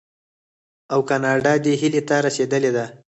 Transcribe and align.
او 0.93 0.99
کاناډا 1.09 1.53
دې 1.63 1.73
هیلې 1.81 2.01
ته 2.07 2.15
رسیدلې 2.27 2.71
ده. 2.77 2.85